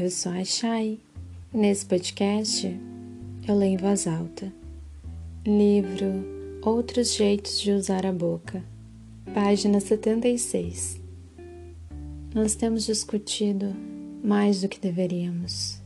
[0.00, 1.00] eu sou a Chay.
[1.52, 2.68] Nesse podcast,
[3.48, 4.52] eu leio em voz alta.
[5.44, 6.24] Livro
[6.62, 8.62] Outros Jeitos de Usar a Boca,
[9.34, 11.00] página 76.
[12.32, 13.74] Nós temos discutido
[14.22, 15.80] mais do que deveríamos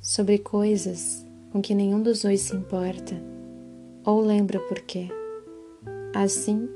[0.00, 3.14] sobre coisas com que nenhum dos dois se importa
[4.04, 5.06] ou lembra por quê.
[6.12, 6.68] Assim,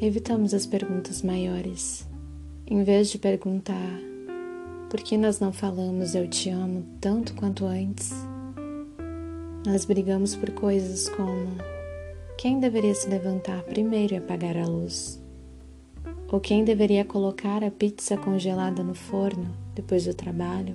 [0.00, 2.06] evitamos as perguntas maiores.
[2.66, 4.15] Em vez de perguntar
[4.96, 8.12] por que nós não falamos eu te amo tanto quanto antes,
[9.66, 11.48] nós brigamos por coisas como
[12.38, 15.22] quem deveria se levantar primeiro e apagar a luz,
[16.32, 20.74] ou quem deveria colocar a pizza congelada no forno depois do trabalho,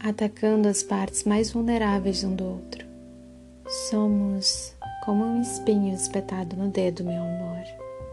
[0.00, 2.86] atacando as partes mais vulneráveis um do outro.
[3.90, 4.74] Somos
[5.04, 7.62] como um espinho espetado no dedo, meu amor.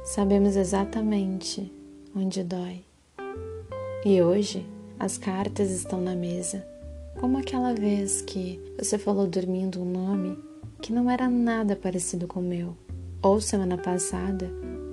[0.03, 1.71] Sabemos exatamente
[2.13, 2.83] onde dói.
[4.03, 4.67] E hoje
[5.01, 6.63] as cartas estão na mesa,
[7.19, 10.37] como aquela vez que você falou dormindo um nome
[10.79, 12.77] que não era nada parecido com o meu,
[13.19, 14.47] ou semana passada,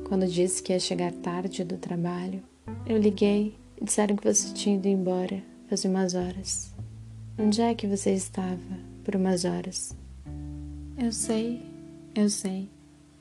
[0.05, 2.43] quando disse que ia chegar tarde do trabalho,
[2.87, 6.75] eu liguei e disseram que você tinha ido embora faz umas horas.
[7.39, 9.95] Onde é que você estava por umas horas?
[10.97, 11.61] Eu sei,
[12.15, 12.71] eu sei.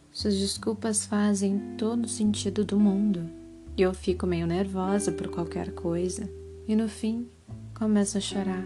[0.09, 3.29] Suas desculpas fazem todo sentido do mundo.
[3.75, 6.46] E eu fico meio nervosa por qualquer coisa.
[6.67, 7.29] E no fim,
[7.73, 8.65] começo a chorar.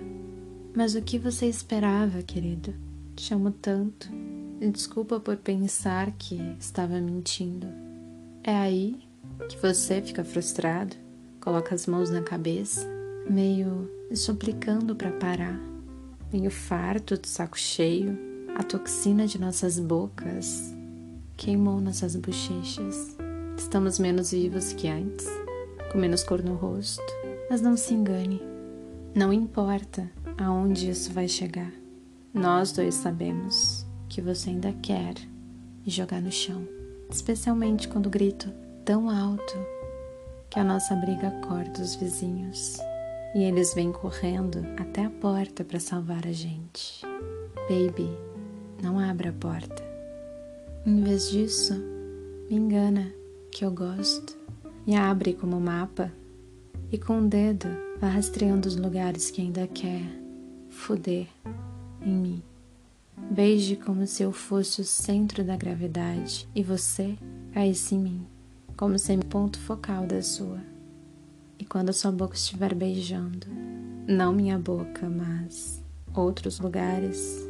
[0.76, 2.74] Mas o que você esperava, querido?
[3.16, 4.10] Te amo tanto.
[4.60, 7.68] E desculpa por pensar que estava mentindo.
[8.44, 9.00] É aí
[9.48, 10.96] que você fica frustrado,
[11.40, 12.88] coloca as mãos na cabeça,
[13.30, 15.60] meio suplicando para parar,
[16.34, 18.18] meio farto de saco cheio,
[18.56, 20.74] a toxina de nossas bocas
[21.38, 23.18] queimou nossas bochechas.
[23.58, 25.26] Estamos menos vivos que antes,
[25.92, 27.21] com menos cor no rosto.
[27.52, 28.42] Mas não se engane,
[29.14, 31.70] não importa aonde isso vai chegar.
[32.34, 35.16] Nós dois sabemos que você ainda quer
[35.86, 36.66] jogar no chão,
[37.10, 38.50] especialmente quando grito
[38.86, 39.54] tão alto
[40.50, 42.78] que a nossa briga acorda os vizinhos
[43.36, 47.02] e eles vêm correndo até a porta para salvar a gente.
[47.68, 48.18] Baby,
[48.82, 49.84] não abra a porta.
[50.86, 51.74] Em vez disso,
[52.50, 53.12] me engana
[53.52, 54.38] que eu gosto.
[54.88, 56.14] Me abre como mapa
[56.92, 57.68] e com o dedo
[58.00, 60.04] vá rastreando os lugares que ainda quer
[60.70, 61.28] fuder
[62.02, 62.44] em mim.
[63.32, 67.18] Beije como se eu fosse o centro da gravidade e você
[67.54, 68.28] caísse em mim,
[68.76, 70.60] como sendo ponto focal da sua.
[71.58, 73.48] E quando sua boca estiver beijando,
[74.08, 75.82] não minha boca, mas
[76.14, 77.48] outros lugares,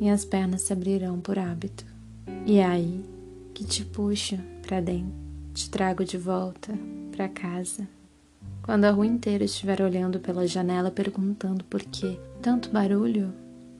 [0.00, 1.84] minhas pernas se abrirão por hábito.
[2.46, 3.04] E é aí
[3.52, 5.12] que te puxo para dentro,
[5.52, 6.72] te trago de volta
[7.10, 7.97] para casa.
[8.68, 13.32] Quando a rua inteira estiver olhando pela janela perguntando por que tanto barulho,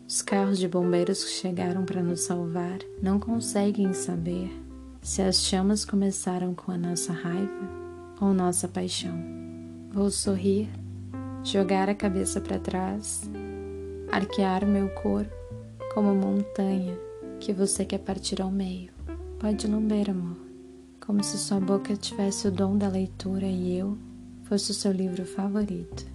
[0.08, 4.50] os carros de bombeiros que chegaram para nos salvar não conseguem saber
[5.02, 7.68] se as chamas começaram com a nossa raiva
[8.18, 9.12] ou nossa paixão.
[9.92, 10.70] Vou sorrir,
[11.44, 13.30] jogar a cabeça para trás,
[14.10, 15.36] arquear meu corpo
[15.92, 16.98] como montanha
[17.38, 18.90] que você quer partir ao meio.
[19.38, 20.38] Pode lamber, amor,
[20.98, 24.07] como se sua boca tivesse o dom da leitura e eu
[24.48, 26.06] fosse o seu livro favorito.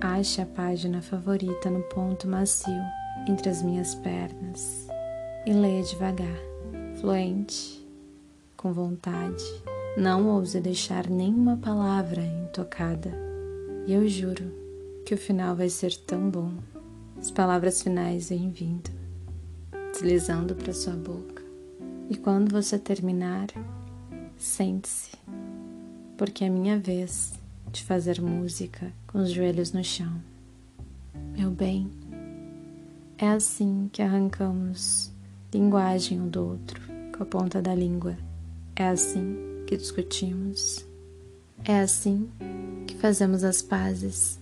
[0.00, 2.72] Ache a página favorita no ponto macio
[3.28, 4.88] entre as minhas pernas
[5.44, 6.38] e leia devagar,
[6.98, 7.86] fluente,
[8.56, 9.44] com vontade.
[9.94, 13.12] Não ouse deixar nenhuma palavra intocada.
[13.86, 14.50] E eu juro
[15.04, 16.54] que o final vai ser tão bom.
[17.18, 18.90] As palavras finais vêm vindo,
[19.92, 21.42] deslizando para sua boca.
[22.08, 23.48] E quando você terminar,
[24.36, 25.12] sente-se,
[26.16, 27.35] porque é minha vez
[27.76, 30.20] de fazer música com os joelhos no chão.
[31.36, 31.90] Meu bem,
[33.18, 35.12] é assim que arrancamos
[35.52, 36.80] linguagem um do outro
[37.14, 38.16] com a ponta da língua.
[38.74, 40.86] É assim que discutimos.
[41.64, 42.30] É assim
[42.86, 44.38] que fazemos as pazes